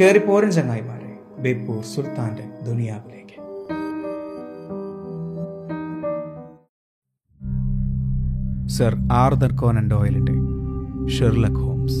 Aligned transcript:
കയറി 0.00 0.18
പോരൻ 0.18 0.50
ചങ്ങായിമാരെ 0.50 1.18
ബേപ്പൂർ 1.38 1.84
സുൽത്താന്റെ 1.84 2.44
ദുനിയാവിലേക്ക്. 2.66 3.34
സർ 8.68 8.96
ആർദർ 9.12 9.56
കോനൻ 9.56 9.90
ഡോയലിന്റെ 9.90 10.34
ഷെർലക് 11.10 11.52
ഹോംസ്. 11.52 11.98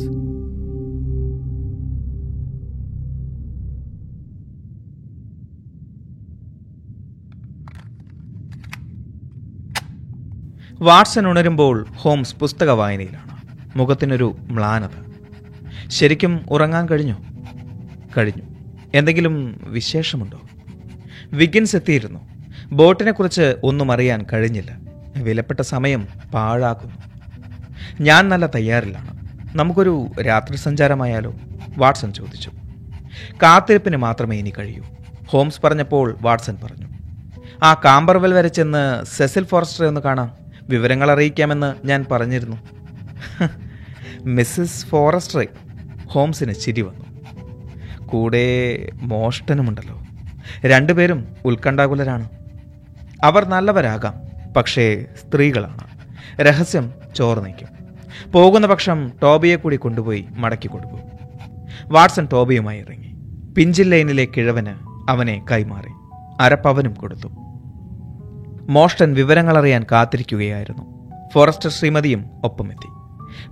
വാട്സൺ 10.82 11.26
ഉണരുമ്പോൾ 11.26 11.86
ഹോംസ് 11.96 12.36
പുസ്തക 12.36 12.70
വായനയിലാണ് 12.70 13.36
മുഖത്തിനൊരു 13.78 14.36
മ്ലാനത. 14.50 14.94
ശരിക്കും 15.88 16.40
ഉറങ്ങാൻ 16.50 16.88
കഴിഞ്ഞോ. 16.88 17.16
കഴിഞ്ഞു. 18.16 18.42
എന്തെങ്കിലും 18.94 19.60
വിശേഷമുണ്ടോ? 19.64 20.40
വിഗിൻസ് 21.32 21.76
എത്തിയിരുന്നു. 21.76 22.20
ബോട്ടിനെക്കുറിച്ച് 22.72 23.54
ഒന്നും 23.64 23.92
അറിയാൻ 23.92 24.26
കഴിഞ്ഞില്ല. 24.32 24.78
വിലപ്പെട്ട 25.22 25.60
സമയം 25.60 26.08
പാഴാക്കുന്നു. 26.34 26.94
ഞാൻ 28.00 28.28
നല്ല 28.28 28.46
തയ്യാറിലാണ്. 28.46 29.18
നമുക്കൊരു 29.56 30.06
രാത്രി 30.26 30.56
സഞ്ചാരമായാലോ? 30.56 31.34
വാട്സൺ 31.78 32.12
ചോദിച്ചു. 32.12 32.50
കാത്തിരിപ്പിന് 33.42 33.96
മാത്രമേ 33.96 34.36
ഇനി 34.36 34.52
കഴിയൂ. 34.58 34.82
ഹോംസ് 35.26 35.60
പറഞ്ഞപ്പോൾ 35.64 36.16
വാട്സൺ 36.22 36.56
പറഞ്ഞു. 36.64 36.86
ആ 37.62 37.74
കാമ്പർവെൽ 37.84 38.34
വരെ 38.34 38.48
ചെന്ന് 38.48 39.04
സെസിൽ 39.04 39.44
ഫോറസ്റ്ററെ 39.44 39.88
ഒന്ന് 39.88 40.00
കാണാം. 40.00 40.32
വിവരങ്ങൾ 40.68 41.10
അറിയിക്കാമെന്ന് 41.10 41.86
ഞാൻ 41.86 42.06
പറഞ്ഞിരുന്നു. 42.10 42.56
മിസ്സിസ് 44.24 44.86
ഫോറസ്റ്ററെ. 44.86 45.48
ഹോംസിന് 46.06 46.54
ചിരി 46.54 46.80
വന്നു. 46.80 47.07
കൂടെ 48.08 48.78
മോഷ്ടനുമുണ്ടല്ലോ. 48.94 50.02
രണ്ടുപേരും 50.64 51.24
ഉത്കണ്ഠാകുലരാണ്. 51.44 52.28
അവർ 53.24 53.44
നല്ലവരാകാം 53.44 54.14
പക്ഷേ 54.56 55.04
സ്ത്രീകളാണ്. 55.16 55.80
രഹസ്യം 56.40 56.92
ചോർന്നേക്കും 57.16 57.68
പോകുന്ന 58.32 58.66
പക്ഷം 58.66 59.12
ടോബിയെ 59.22 59.56
കൂടി 59.56 59.76
കൊണ്ടുപോയി 59.76 60.24
മടക്കി 60.36 60.68
കൊടുക്കും. 60.68 60.98
വാട്സൺ 61.86 62.28
ടോബിയുമായി 62.32 62.80
ഇറങ്ങി. 62.80 63.14
പിഞ്ചിൽ 63.54 63.90
ലൈനിലെ 63.90 64.24
കിഴവന് 64.24 64.74
അവനെ 65.10 65.44
കൈമാറി. 65.50 65.90
അരപ്പവനും 66.40 66.94
കൊടുത്തു. 66.94 67.28
മോഷ്ടൻ 68.68 69.14
വിവരങ്ങളറിയാൻ 69.14 69.86
കാത്തിരിക്കുകയായിരുന്നു. 69.92 71.12
ഫോറസ്റ്റർ 71.34 71.70
ശ്രീമതിയും 71.70 72.24
ഒപ്പമെത്തി. 72.44 72.88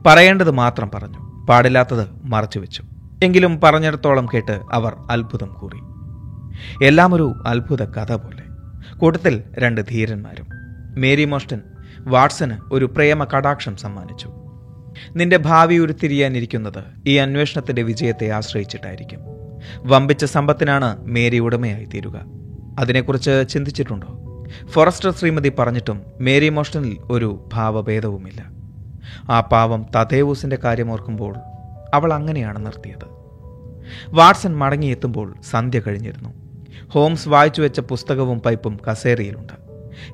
പറയേണ്ടത് 0.06 0.50
മാത്രം 0.50 0.91
പറഞ്ഞു. 0.94 1.46
പാടില്ലാത്തത് 1.48 2.06
മറച്ചുവെച്ചു. 2.24 2.82
എങ്കിലും 3.22 3.61
പറഞ്ഞിടത്തോളം 3.61 4.27
കേട്ട് 4.27 4.61
അവർ 4.72 4.97
അത്ഭുതം 5.11 5.47
കൂറി. 5.47 5.77
എല്ലാം 6.84 7.14
ഒരു 7.14 7.34
അത്ഭുത 7.47 7.83
കഥ 7.83 8.12
പോലെ. 8.12 8.42
കൂട്ടത്തിൽ 8.98 9.42
രണ്ട് 9.59 9.81
ധീരന്മാരും. 9.89 10.47
മേരി 11.00 11.25
മോസ്റ്റൻ 11.25 11.60
വാട്സന് 12.00 12.53
ഒരു 12.72 12.84
പ്രേമ 12.84 13.25
കടാക്ഷം 13.25 13.76
സമ്മാനിച്ചു. 13.76 14.28
നിന്റെ 15.16 15.37
ഭാവി 15.37 15.75
ഉരുത്തിരിയാനിരിക്കുന്നത് 15.76 16.84
ഈ 17.06 17.16
അന്വേഷണത്തിന്റെ 17.16 17.82
വിജയത്തെ 17.82 18.31
ആശ്രയിച്ചിട്ടായിരിക്കും. 18.31 19.21
വമ്പിച്ച 19.76 20.25
സമ്പത്തിനാണ് 20.25 20.97
മേരി 21.00 21.38
ഉടമയായി 21.38 21.84
തീരുക 21.84 22.21
അതിനെക്കുറിച്ച് 22.78 23.44
ചിന്തിച്ചിട്ടുണ്ടോ? 23.49 24.44
ഫോറസ്റ്റർ 24.66 25.10
ശ്രീമതി 25.10 25.53
പറഞ്ഞിട്ടും 25.59 26.03
മേരി 26.21 26.49
മോഷ്ടനിൽ 26.49 26.97
ഒരു 27.10 27.49
ഭാവഭേദവുമില്ല. 27.53 28.50
ആ 29.31 29.41
പാവം 29.41 29.87
തതേവൂസിന്റെ 29.97 30.59
കാര്യമോർക്കുമ്പോൾ 30.65 31.37
അവൾ 31.94 32.12
അങ്ങനെയാണ് 32.12 32.66
നിർത്തിയത്. 32.66 33.16
വാട്സൺ 34.08 34.56
മടങ്ങിയെത്തുമ്പോൾ 34.56 35.34
സന്ധ്യ 35.50 35.80
കഴിഞ്ഞിരുന്നു. 35.80 36.30
ഹോംസ് 36.88 37.28
വായിച്ചു 37.28 37.62
വെച്ച 37.62 37.80
പുസ്തകവും 37.80 38.41
പൈപ്പും 38.41 38.78
കസേരയിലുണ്ട്. 38.91 39.52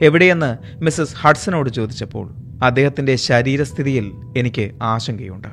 എവിടെയെന്ന് 0.03 0.56
മിസ്സസ് 0.84 1.16
ഹഡ്സനോട് 1.16 1.71
ചോദിച്ചപ്പോൾ 1.71 2.34
അദ്ദേഹത്തിന്റെ 2.62 3.16
ശരീരസ്ഥിതിയിൽ 3.16 4.12
എനിക്ക് 4.37 4.71
ആശങ്കയുണ്ട്. 4.82 5.49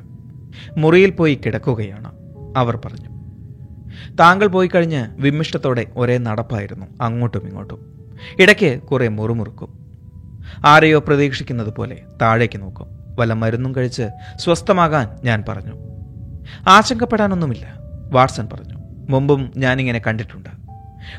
മുറിയിൽ 0.78 1.10
പോയി 1.10 1.40
കിടക്കുകയാണ് 1.46 2.12
അവർ 2.56 2.76
പറഞ്ഞു. 2.76 3.20
താങ്കൾ 4.20 4.46
പോയി 4.46 4.70
കഴിഞ്ഞ് 4.74 5.06
വിമ്മിഷ്ടത്തോടെ 5.10 5.86
ഒരേ 5.96 6.18
നടപ്പായിരുന്നു 6.18 6.86
അങ്ങോട്ടും 7.00 7.48
ഇങ്ങോട്ടും. 7.48 8.08
ഇടയ്ക്ക് 8.40 8.82
കുറേ 8.82 9.08
മുറുമുറുക്കും. 9.08 9.80
ആരെയോ 10.64 10.98
പ്രതീക്ഷിക്കുന്നത് 10.98 11.74
പോലെ 11.74 12.02
താഴേക്ക് 12.22 12.60
നോക്കും. 12.60 12.86
വല്ല 13.18 13.32
മരുന്നും 13.32 13.74
കഴിച്ച് 13.76 14.08
സ്വസ്ഥമാകാൻ 14.36 15.08
ഞാൻ 15.24 15.44
പറഞ്ഞു. 15.48 15.89
ആശങ്കപ്പെടാനൊന്നുമില്ല 16.68 17.74
വാട്സൺ 18.12 18.48
പറഞ്ഞു. 18.52 18.74
മുമ്പും 19.10 19.52
ഞാനിങ്ങനെ 19.56 20.02
കണ്ടിട്ടുണ്ട്. 20.06 20.48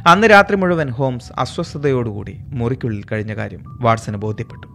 അന്ന് 0.07 0.27
രാത്രി 0.27 0.55
മുഴുവൻ 0.55 0.89
ഹോംസ് 0.89 1.31
അസ്വസ്ഥതയോടുകൂടി 1.37 2.39
മുറിക്കുള്ളിൽ 2.47 3.03
കഴിഞ്ഞ 3.11 3.35
കാര്യം 3.35 3.77
വാട്സന് 3.81 4.17
ബോധ്യപ്പെട്ടു. 4.17 4.67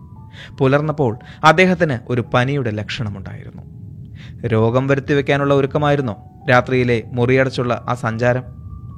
പുലർന്നപ്പോൾ 0.58 1.18
അദ്ദേഹത്തിന് 1.44 1.98
ഒരു 2.08 2.24
പനിയുടെ 2.34 2.70
ലക്ഷണമുണ്ടായിരുന്നു. 2.70 3.62
രോഗം 4.46 4.86
വരുത്തിവെക്കാനുള്ള 4.86 5.54
ഒരുക്കമായിരുന്നോ? 5.54 6.16
രാത്രിയിലെ 6.50 7.02
മുറിയടച്ചുള്ള 7.12 7.84
ആ 7.88 7.94
സഞ്ചാരം? 7.94 8.42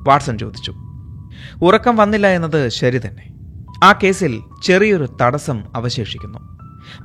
വാട്സൺ 0.09 0.39
ചോദിച്ചു. 0.39 0.75
ഉറക്കം 1.63 1.97
വന്നില്ല 1.97 2.27
എന്നത് 2.27 2.69
ശരി 2.69 2.99
തന്നെ. 2.99 3.35
ആ 3.85 3.93
കേസിൽ 3.93 4.41
ചെറിയൊരു 4.63 5.17
തടസ്സം 5.23 5.65
അവശേഷിക്കുന്നു. 5.75 6.39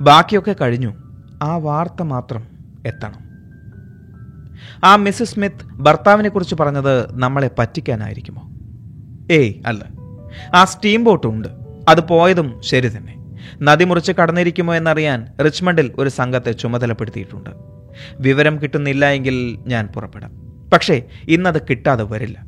ബാക്കിയൊക്കെ 0.00 0.56
കഴിഞ്ഞു. 0.60 0.94
ആ 1.42 1.56
വാർത്ത 1.56 2.02
മാത്രം 2.02 2.42
എത്തണം. 2.86 3.23
ആ 4.84 4.96
മിസ്സസ് 4.96 5.34
സ്മിത്ത് 5.34 5.64
ഭർത്താവിനെ 5.72 6.28
കുറിച്ച് 6.28 6.54
പറഞ്ഞത് 6.54 7.18
നമ്മളെ 7.18 7.50
പറ്റിക്കാനായിരിക്കുമോ? 7.58 8.48
ഏയ് 9.30 9.54
അല്ല. 9.66 9.84
ആ 10.54 10.64
സ്റ്റീം 10.64 11.04
ബോട്ട് 11.04 11.26
ഉണ്ട്. 11.26 11.48
അത് 11.88 12.00
പോയതും 12.00 12.60
ശരി 12.62 12.96
തന്നെ. 12.96 13.14
നദി 13.62 13.84
മുറിച്ച് 13.84 14.12
കടന്നിരിക്കുമോ 14.12 14.74
എന്നറിയാൻ 14.74 15.26
റിച്ച്മണ്ടിൽ 15.44 15.92
ഒരു 15.98 16.08
സംഘത്തെ 16.08 16.52
ചുമതലപ്പെടുത്തിയിട്ടുണ്ട്. 16.52 17.50
വിവരം 18.20 18.62
കിട്ടുന്നില്ല 18.62 19.06
എങ്കിൽ 19.06 19.58
ഞാൻ 19.66 19.86
പുറപ്പെടാം. 19.86 20.44
പക്ഷേ 20.72 21.02
ഇന്നത് 21.28 21.62
കിട്ടാതെ 21.70 22.04
വരില്ല. 22.04 22.44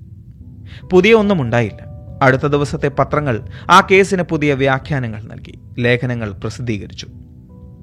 പുതിയ 0.93 1.15
ഒന്നും 1.15 1.43
ഉണ്ടായില്ല. 1.43 1.87
അടുത്ത 2.23 2.47
ദിവസത്തെ 2.47 2.89
പത്രങ്ങൾ 2.89 3.49
ആ 3.71 3.87
കേസിന് 3.91 4.23
പുതിയ 4.23 4.55
വ്യാഖ്യാനങ്ങൾ 4.55 5.23
നൽകി. 5.23 5.59
ലേഖനങ്ങൾ 5.79 6.33
പ്രസിദ്ധീകരിച്ചു. 6.33 7.07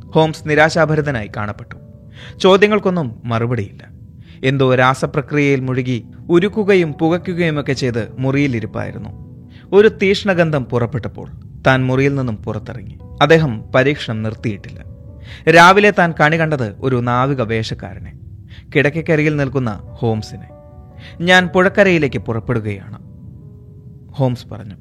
ഹോംസ് 0.05 0.49
നിരാശാഭരിതനായി 0.49 1.31
കാണപ്പെട്ടു. 1.37 1.75
ചോദ്യങ്ങൾക്കൊന്നും 2.37 3.21
മറുപടിയില്ല. 3.25 3.92
എന്തോ 4.43 4.75
രാസപ്രക്രിയയിൽ 4.75 5.59
മുഴുകി 5.59 6.05
ഉരുക്കുകയും 6.29 6.93
പുകയ്ക്കുകയുമൊക്കെ 6.93 7.73
ചെയ്ത് 7.73 8.07
മുറിയിലിരിപ്പായിരുന്നു. 8.19 9.09
ഒരു 9.71 9.87
തീഷ്ണഗന്ധം 9.87 10.63
പുറപ്പെട്ടപ്പോൾ 10.63 11.29
താൻ 11.67 11.85
മുറിയിൽ 11.85 12.15
നിന്നും 12.15 12.35
പുറത്തിറങ്ങി. 12.35 12.99
അദ്ദേഹം 13.21 13.63
പരീക്ഷണം 13.75 14.23
നിർത്തിയിട്ടില്ല. 14.23 14.83
രാവിലെ 15.51 15.91
താൻ 15.91 16.13
കണി 16.19 16.37
കണ്ടത് 16.37 16.75
ഒരു 16.79 16.95
നാവിക 16.95 17.41
വേഷക്കാരനെ 17.41 18.13
കിടക്കക്കരികിൽ 18.75 19.37
നിൽക്കുന്ന 19.37 19.81
ഹോംസിനെ. 19.85 20.49
ഞാൻ 21.21 21.47
പുഴക്കരയിലേക്ക് 21.47 22.19
പുറപ്പെടുകയാണ്. 22.19 22.99
ഹോംസ് 24.11 24.47
പറഞ്ഞു 24.47 24.75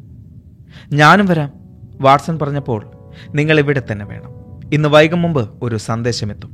ഞാനും 0.93 1.27
വരാം 1.27 1.53
വാട്സൺ 2.01 2.39
പറഞ്ഞപ്പോൾ 2.39 2.91
നിങ്ങൾ 3.35 3.59
ഇവിടെ 3.59 3.83
തന്നെ 3.93 4.05
വേണം. 4.05 4.33
ഇന്ന് 4.75 4.89
വൈകും 4.89 5.23
മുമ്പ് 5.23 5.51
ഒരു 5.63 5.77
സന്ദേശമെത്തും. 5.77 6.51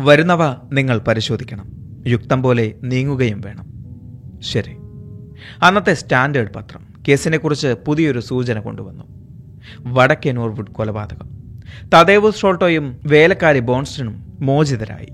വരുന്നവ 0.00 0.54
നിങ്ങൾ 0.72 0.98
പരിശോധിക്കണം. 0.98 1.87
യുക്തം 2.08 2.42
പോലെ 2.42 2.74
നീങ്ങുകയും 2.82 3.40
വേണം. 3.40 3.66
ശരി. 4.42 4.72
അന്നത്തെ 5.62 5.94
സ്റ്റാൻഡേർഡ് 5.94 6.54
പത്രം 6.54 6.88
കേസിനെക്കുറിച്ച് 7.08 7.74
പുതിയൊരു 7.86 8.20
സൂചന 8.20 8.60
കൊണ്ടുവന്നു. 8.60 9.04
വടക്കേ 9.80 10.32
നോർവുഡ് 10.32 10.70
കൊലപാതകം. 10.70 11.28
തദേവ് 11.94 12.32
ഷോൾട്ടോയും 12.32 13.00
വേലക്കാരി 13.06 13.58
ബോൺസ്റ്റണും 13.58 14.32
മോചിതരായി. 14.40 15.08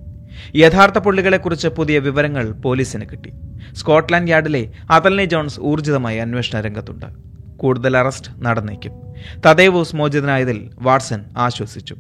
യഥാർത്ഥ 0.57 0.99
പുള്ളികളെക്കുറിച്ച് 0.99 1.69
പുതിയ 1.69 1.99
വിവരങ്ങൾ 1.99 2.53
പോലീസിന് 2.53 3.05
കിട്ടി. 3.05 3.33
സ്കോട്ട്ലാൻഡ് 3.73 4.31
യാർഡിലെ 4.31 4.73
അതൽനി 4.91 5.25
ജോൺസ് 5.25 5.61
ഊർജിതമായി 5.61 6.19
അന്വേഷണ 6.19 6.61
രംഗത്തുണ്ട്. 6.61 7.07
കൂടുതൽ 7.57 7.97
അറസ്റ്റ് 7.97 8.31
നടന്നേക്കും. 8.39 8.93
തദേവൂസ് 9.47 9.97
മോചിതനായതിൽ 9.97 10.71
വാട്സൺ 10.79 11.25
ആശ്വസിച്ചു. 11.37 11.97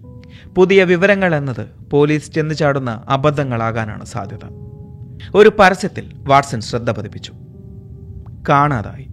പുതിയ 0.56 0.84
വിവരങ്ങൾ 0.84 1.34
എന്നത് 1.34 1.90
പോലീസ് 1.90 2.30
ചെന്നു 2.30 2.54
ചാടുന്ന 2.54 3.02
അബദ്ധങ്ങളാകാനാണ് 3.08 4.04
സാധ്യത. 4.04 4.63
ഒരു 5.34 5.52
പരസ്യത്തിൽ 5.58 6.12
വാട്സൺ 6.16 6.60
ശ്രദ്ധ 6.60 6.90
പതിപ്പിച്ചു. 6.90 7.32
കാണാതായി. 8.48 9.08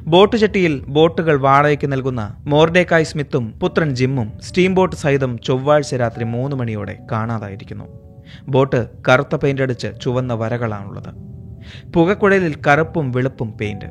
ബോട്ട് 0.00 0.36
ചട്ടിയിൽ 0.36 0.84
ബോട്ടുകൾ 0.88 1.40
വാടകയ്ക്ക് 1.40 1.92
നൽകുന്ന 1.92 2.34
മോർഡേക്കായ് 2.44 3.04
സ്മിത്തും 3.04 3.52
പുത്രൻ 3.52 3.96
ജിമ്മും 3.96 4.32
സ്റ്റീം 4.42 4.74
ബോട്ട് 4.74 4.96
സഹിതം 4.96 5.38
ചൊവ്വാഴ്ച 5.38 5.94
രാത്രി 5.94 6.24
മൂന്ന് 6.24 6.56
മണിയോടെ 6.56 6.98
കാണാതായിരിക്കുന്നു. 7.12 7.84
ബോട്ട് 8.48 8.88
കറുത്ത 9.08 9.36
പെയിന്റ് 9.36 9.62
അടിച്ച് 9.62 9.86
ചുവന്ന 10.02 10.34
വരകളാണുള്ളത്. 10.34 11.14
പുകക്കുഴലിൽ 11.92 12.54
കറുപ്പും 12.66 13.12
വെളുപ്പും 13.12 13.54
പെയിന്റ്. 13.60 13.86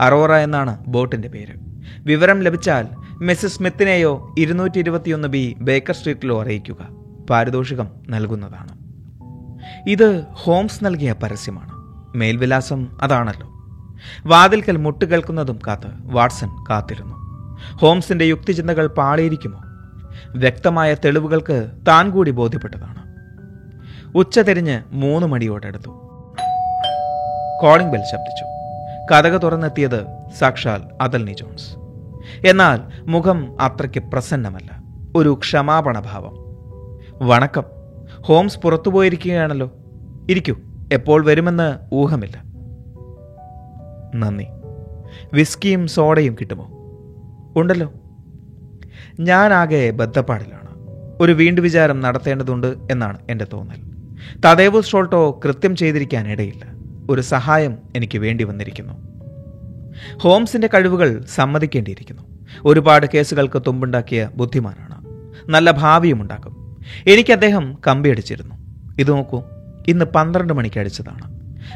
അറോറ 0.00 0.32
എന്നാണ് 0.32 0.84
ബോട്ടിന്റെ 0.86 1.28
പേര്. 1.28 1.54
വിവരം 1.98 2.40
ലഭിച്ചാൽ 2.40 2.86
മിസ്സസ് 3.20 3.56
സ്മിത്തിനെയോ 3.56 4.34
ഇരുന്നൂറ്റി 4.38 4.78
ഇരുപത്തിയൊന്ന് 4.78 5.28
ബി 5.28 5.56
ബേക്കർ 5.58 5.94
സ്ട്രീറ്റിലോ 5.94 6.42
അറിയിക്കുക. 6.42 6.88
പാരിതോഷികം 7.30 7.88
നൽകുന്നതാണ്. 8.10 8.77
ഇത് 9.88 10.24
ഹോംസ് 10.32 10.84
നൽകിയ 10.84 11.14
പരസ്യമാണ്. 11.22 11.72
മേൽവിലാസം 12.16 12.98
അതാണല്ലോ. 13.02 13.48
വാതിൽക്കൽ 14.26 14.76
മുട്ട് 14.76 15.04
കേൾക്കുന്നതും 15.04 15.58
കാത്ത് 15.66 15.86
വാട്സൺ 16.04 16.64
കാത്തിരുന്നു. 16.70 17.14
ഹോംസിന്റെ 17.80 18.24
യുക്തിചിന്തകൾ 18.24 18.86
പാളിയിരിക്കുമോ? 18.86 19.60
വ്യക്തമായ 20.26 20.94
തെളിവുകൾക്ക് 20.94 21.70
താൻ 21.88 22.10
കൂടി 22.10 22.30
ബോധ്യപ്പെട്ടതാണ്. 22.30 23.02
ഉച്ച 24.14 24.38
തിരിഞ്ഞ് 24.38 24.82
മൂന്ന് 24.92 25.26
മണിയോടടുത്തു 25.26 25.90
കോളിംഗ് 27.60 27.92
ബെൽ 27.92 28.02
ശബ്ദിച്ചു. 28.12 28.44
കഥക 29.14 29.36
തുറന്നെത്തിയത് 29.36 30.06
സാക്ഷാൽ 30.38 30.82
അതൽനി 31.00 31.32
ജോൺസ്. 31.32 31.76
എന്നാൽ 32.46 32.80
മുഖം 33.10 33.56
അത്രയ്ക്ക് 33.60 33.98
പ്രസന്നമല്ല. 33.98 34.82
ഒരു 35.16 35.38
ക്ഷമാപണഭാവം 35.40 36.34
വണക്കം. 37.28 37.64
ഹോംസ് 38.20 38.58
പുറത്തുപോയിരിക്കുകയാണല്ലോ. 38.58 39.70
ഇരിക്കൂ. 40.28 40.54
എപ്പോൾ 40.92 41.24
വരുമെന്ന് 41.24 41.94
ഊഹമില്ല. 41.94 42.42
നന്ദി. 44.14 44.44
വിസ്കിയും 45.32 45.86
സോഡയും 45.86 46.36
കിട്ടുമോ? 46.40 46.68
ഉണ്ടല്ലോ. 47.56 47.92
ഞാനാകെ 49.20 49.90
ബദ്ധപ്പാടിലാണ്. 49.90 50.68
ഒരു 51.20 51.32
വീണ്ടു 51.32 51.60
വിചാരം 51.60 52.00
നടത്തേണ്ടതുണ്ട് 52.00 52.66
എന്നാണ് 52.90 53.18
എന്റെ 53.30 53.46
തോന്നൽ. 53.52 53.98
തദേവ് 54.46 54.82
ഷോൾട്ടോ 54.82 55.40
കൃത്യം 55.44 55.76
ചെയ്തിരിക്കാൻ 55.76 56.28
ഇടയില്ല. 56.28 56.64
ഒരു 57.10 57.20
സഹായം 57.20 57.78
എനിക്ക് 57.96 58.18
വേണ്ടി 58.18 58.44
വന്നിരിക്കുന്നു. 58.44 58.94
ഹോംസിന്റെ 60.18 60.66
കഴിവുകൾ 60.66 61.24
സമ്മതിക്കേണ്ടിയിരിക്കുന്നു. 61.34 62.22
ഒരുപാട് 62.64 63.06
കേസുകൾക്ക് 63.14 63.62
തുമ്പുണ്ടാക്കിയ 63.66 64.30
ബുദ്ധിമാനാണ്. 64.34 65.04
നല്ല 65.48 65.70
ഭാവിയും 65.70 66.22
ഉണ്ടാക്കും 66.22 66.76
എനിക്ക് 67.06 67.32
അദ്ദേഹം 67.32 67.78
കമ്പിയടിച്ചിരുന്നു. 67.86 68.54
ഇത് 68.98 69.08
നോക്കൂ. 69.08 69.42
ഇന്ന് 69.88 70.04
പന്ത്രണ്ട് 70.04 70.52
മണിക്ക് 70.52 70.80
അടിച്ചതാണ്. 70.80 71.22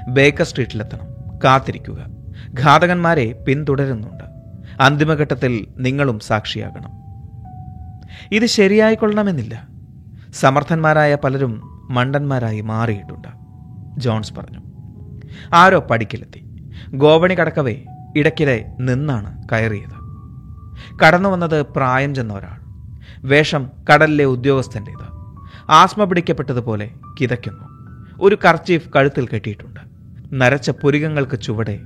ബേക്കർ 0.09 0.44
സ്ട്രീറ്റിലെത്തണം. 0.44 1.38
കാത്തിരിക്കുക. 1.44 2.06
ഘാതകന്മാരെ 2.61 3.32
പിന്തുടരുന്നുണ്ട്. 3.32 4.25
അന്തിമഘട്ടത്തിൽ 4.81 5.67
നിങ്ങളും 5.79 6.19
സാക്ഷിയാകണം. 6.19 6.91
ഇത് 8.32 8.47
ശരിയായിക്കൊള്ളണമെന്നില്ല. 8.47 9.69
സമർത്ഥന്മാരായ 10.32 11.14
പലരും 11.14 11.61
മണ്ടന്മാരായി 11.91 12.61
മാറിയിട്ടുണ്ട്. 12.61 13.29
ജോൺസ് 14.00 14.35
പറഞ്ഞു. 14.35 14.58
ആരോ 15.55 15.81
പടിക്കിലെത്തി. 15.81 16.69
ഗോവണി 16.94 17.35
കടക്കവേ 17.35 17.76
ഇടയ്ക്കിടെ 18.17 18.73
നിന്നാണ് 18.81 19.49
കയറിയത്. 19.53 20.03
കടന്നു 21.05 21.29
വന്നത് 21.29 21.62
പ്രായം 21.62 22.15
ചെന്ന 22.15 22.32
ഒരാൾ. 22.32 22.62
വേഷം 23.26 23.70
കടലിലെ 23.93 24.25
ഉദ്യോഗസ്ഥന്റേത്. 24.25 25.12
ആസ്മ 25.70 26.05
പിടിക്കപ്പെട്ടതുപോലെ 26.05 26.91
കിതയ്ക്കുന്നു. 27.20 27.72
ഒരു 28.23 28.39
കർച്ചീഫ് 28.49 28.89
കഴുത്തിൽ 28.97 29.29
കെട്ടിയിട്ടുണ്ട്. 29.29 29.81
നരച്ച 30.33 30.71
പുരികങ്ങൾക്ക് 30.71 31.41
ചുവടെ 31.41 31.81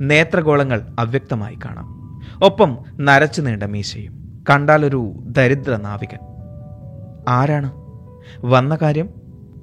നേത്രഗോളങ്ങൾ 0.00 0.86
അവ്യക്തമായി 0.98 1.58
കാണാം. 1.64 2.20
ഒപ്പം 2.44 2.78
നരച്ചു 3.00 3.42
നീണ്ട 3.42 3.62
മീശയും. 3.62 4.44
കണ്ടാലൊരു 4.50 5.12
ദരിദ്ര 5.22 5.76
നാവികൻ. 5.76 6.18
ആരാണ്? 7.28 7.72
വന്ന 8.44 8.78
കാര്യം 8.82 9.08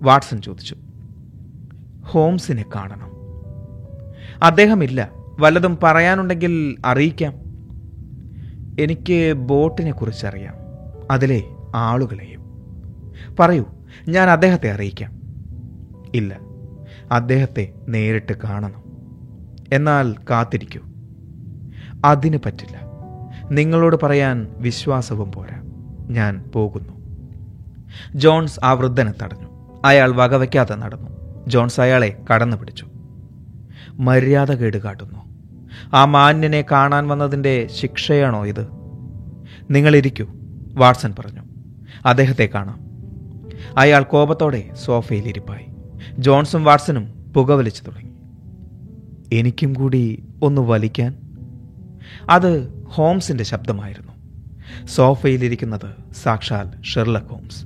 വാട്സൺ 0.02 0.42
ചോദിച്ചു. 0.42 0.76
ഹോംസിനെ 2.04 2.66
കാണണം. 2.76 3.12
അദ്ദേഹമില്ല. 4.44 5.12
വല്ലതും 5.40 5.78
പറയാനുണ്ടെങ്കിൽ 5.84 6.78
അറിയിക്കാം. 6.86 7.34
എനിക്ക് 8.80 9.34
ബോട്ടിനെ 9.34 9.92
കുറിച്ചറിയാം. 9.92 10.54
അതിലെ 11.12 11.44
ആളുകളെയും. 11.76 12.40
പറയൂ 13.40 13.66
ഞാൻ 14.10 14.30
അദ്ദേഹത്തെ 14.30 14.72
അറിയിക്കാം. 14.72 15.19
ഇല്ല. 16.16 16.40
അദ്ദേഹത്തെ 17.12 17.74
നേരിട്ട് 17.88 18.34
കാണണം. 18.44 18.84
എന്നാൽ 19.74 20.16
കാത്തിരിക്കൂ. 20.30 20.80
അതിന് 22.06 22.38
പറ്റില്ല. 22.46 22.82
നിങ്ങളോട് 23.52 23.96
പറയാൻ 24.04 24.48
വിശ്വാസവും 24.58 25.32
പോരാ. 25.32 25.64
ഞാൻ 26.10 26.44
പോകുന്നു. 26.56 26.94
ജോൺസ് 28.16 28.60
ആ 28.64 28.72
വൃദ്ധനെ 28.72 29.14
തടഞ്ഞു. 29.24 29.48
അയാൾ 29.86 30.12
വകവയ്ക്കാതെ 30.12 30.76
നടന്നു. 30.76 31.10
ജോൺസ് 31.48 31.82
അയാളെ 31.82 32.22
കടന്നു 32.34 32.58
പിടിച്ചു. 32.58 32.88
മര്യാദ 33.94 34.52
കേട് 34.52 34.78
കാട്ടുന്നു 34.78 35.20
ആ 35.94 36.06
മാന്യനെ 36.06 36.66
കാണാൻ 36.72 37.08
വന്നതിന്റെ 37.08 37.68
ശിക്ഷയാണോ 37.68 38.46
ഇത്? 38.46 38.68
നിങ്ങളിരിക്കൂ 39.72 40.26
വാട്സൺ 40.74 41.16
പറഞ്ഞു. 41.20 41.42
അദ്ദേഹത്തെ 42.06 42.50
കാണാം. 42.54 42.80
അയാൾ 43.78 44.04
കോപത്തോടെ 44.04 44.70
സോഫയിൽ 44.74 45.28
ഇരിപ്പായി. 45.28 45.66
ജോൺസും 46.20 46.64
വാട്സനും 46.64 47.34
പുകവലിച്ചു 47.36 47.84
തുടങ്ങി. 47.84 48.10
എനിക്കും 49.36 49.74
കൂടി 49.74 50.24
ഒന്ന് 50.44 50.62
വലിക്കാൻ. 50.62 51.16
അത് 52.30 52.84
ഹോംസിന്റെ 52.84 53.44
ശബ്ദമായിരുന്നു. 53.44 54.12
സോഫയിലിരിക്കുന്നത് 54.86 56.14
സാക്ഷാൽ 56.24 56.82
ഷെർലക് 56.82 57.24
ഹോംസ്. 57.24 57.66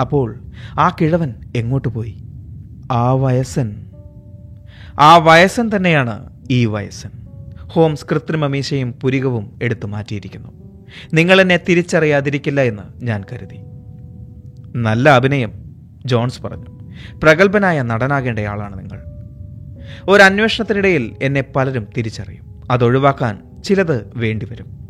അപ്പോൾ 0.00 0.42
ആ 0.80 0.96
കിഴവൻ 1.00 1.34
എങ്ങോട്ട് 1.56 1.88
പോയി? 1.88 2.16
ആ 2.92 3.12
വയസ്സൻ. 3.12 3.90
ആ 5.00 5.16
വയസ്സൻ 5.16 5.70
തന്നെയാണ് 5.76 6.30
ഈ 6.50 6.66
വയസ്സൻ. 6.66 7.10
ഹോംസ് 7.58 8.06
കൃത്രിമ 8.10 8.46
മീശയും 8.46 8.92
പുരികവും 8.92 9.58
എടുത്തു 9.62 9.86
മാറ്റിയിരിക്കുന്നു. 9.86 10.48
നിങ്ങൾ 11.14 11.40
എന്നെ 11.40 11.60
തിരിച്ചറിയാതിരിക്കില്ല 11.68 12.60
എന്ന് 12.60 13.04
ഞാൻ 13.04 13.24
കരുതി. 13.32 13.56
നല്ല 14.76 15.08
അഭിനയം 15.08 15.52
ജോൺസ് 16.06 16.42
പറഞ്ഞു. 16.42 16.81
പ്രഗത്ഭനായ 17.14 17.82
നടനാകേണ്ടയാളാണ് 17.82 18.78
നിങ്ങൾ. 18.78 19.02
ഒരു 20.08 20.22
അന്വേഷണത്തിനിടയിൽ 20.22 21.16
എന്നെ 21.22 21.44
പലരും 21.56 21.86
തിരിച്ചറിയും. 21.96 22.62
അതൊഴിവാക്കാൻ 22.70 23.62
ചിലത് 23.64 24.10
വേണ്ടിവരും. 24.14 24.82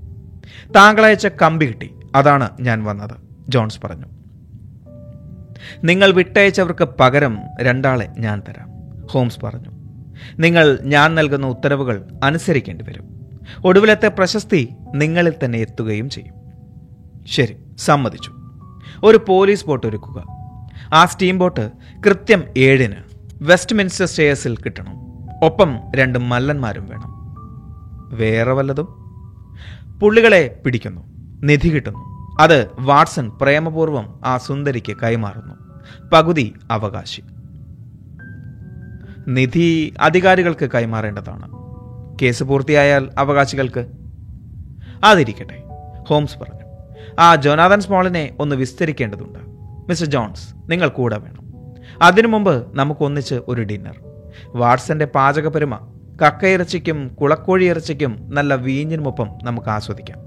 താങ്കളയച്ച 0.76 1.26
കമ്പി 1.26 1.66
കിട്ടി. 1.66 1.90
അതാണ് 2.14 2.50
ഞാൻ 2.60 2.84
വന്നത്. 2.84 3.16
ജോൺസ് 3.48 3.80
പറഞ്ഞു. 3.84 4.06
നിങ്ങൾ 5.84 6.12
വിട്ടയച്ചവർക്ക് 6.12 6.88
പകരം 7.00 7.38
രണ്ടാളെ 7.62 8.08
ഞാൻ 8.18 8.42
തരാം. 8.48 8.68
ഹോംസ് 9.06 9.40
പറഞ്ഞു. 9.40 9.70
നിങ്ങൾ 10.38 10.78
ഞാൻ 10.82 11.14
നൽകുന്ന 11.14 11.46
ഉത്തരവുകൾ 11.46 12.04
അനുസരിക്കേണ്ടി 12.24 12.84
വരും. 12.88 13.30
ഒടുവിലത്തെ 13.64 14.08
പ്രശസ്തി 14.08 14.68
നിങ്ങളിൽ 14.94 15.34
തന്നെ 15.44 15.58
എത്തുകയും 15.58 16.10
ചെയ്യും. 16.10 16.34
ശരി 17.26 17.56
സമ്മതിച്ചു. 17.78 18.32
ഒരു 19.04 19.24
പോലീസ് 19.28 19.66
ബോട്ട് 19.66 19.86
ഒരുക്കുക. 19.86 20.31
ആ 20.92 21.04
സ്റ്റീം 21.04 21.38
ബോട്ട് 21.38 21.70
കൃത്യം 22.06 22.44
ഏഴിന് 22.56 22.96
വെസ്റ്റ് 23.42 23.76
മിൻസ്റ്റർ 23.76 24.06
സ്റ്റേഴ്സിൽ 24.06 24.56
കിട്ടണം. 24.56 24.94
ഒപ്പം 25.44 25.78
രണ്ട് 25.96 26.18
മല്ലന്മാരും 26.18 26.86
വേണം. 26.86 27.12
വേറെ 28.16 28.52
വല്ലതും? 28.52 28.88
പുള്ളികളെ 30.02 30.60
പിടിക്കുന്നു 30.64 31.00
നിധി 31.42 31.68
കിട്ടുന്നു. 31.68 32.38
അത് 32.40 32.68
വാട്സൺ 32.78 33.30
പ്രേമപൂർവം 33.42 34.20
ആ 34.24 34.38
സുന്ദരിക്ക് 34.38 34.96
കൈമാറുന്നു. 35.02 35.54
പകുതി 36.12 36.54
അവകാശി. 36.70 37.22
നിധി 39.28 39.94
അധികാരികൾക്ക് 40.00 40.70
കൈമാറേണ്ടതാണ്. 40.74 41.48
കേസ് 42.22 42.44
പൂർത്തിയായാൽ 42.44 43.10
അവകാശികൾക്ക്? 43.18 43.86
അതിരിക്കട്ടെ 45.04 45.64
ഹോംസ് 46.08 46.38
പറഞ്ഞു. 46.38 46.64
ആ 47.18 47.36
ജോനാഥൻ 47.36 47.80
സ്മോളിനെ 47.80 48.36
ഒന്ന് 48.40 48.56
വിസ്തരിക്കേണ്ടതുണ്ട്. 48.56 49.51
മിസ്റ്റർ 49.88 50.10
ജോൺസ് 50.10 50.54
നിങ്ങൾ 50.68 50.88
കൂടെ 50.88 51.18
വേണം. 51.18 51.52
അതിനു 52.02 52.28
മുമ്പ് 52.28 52.76
നമുക്കൊന്നിച്ച് 52.76 53.34
ഒരു 53.48 53.62
ഡിന്നർ. 53.62 53.96
വാട്സന്റെ 54.48 55.04
പാചകപെരുമ 55.04 55.76
കക്കയിറച്ചിക്കും 56.26 57.08
കുളക്കോഴി 57.08 57.64
ഇറച്ചിക്കും 57.64 58.30
നല്ല 58.30 58.54
വീഞ്ഞിനുമൊപ്പം 58.54 59.28
നമുക്ക് 59.42 59.68
ആസ്വദിക്കാം. 59.68 60.18